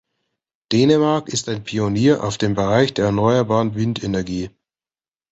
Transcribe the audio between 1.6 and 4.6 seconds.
Pionier auf dem Bereich der erneuerbaren Windenergie.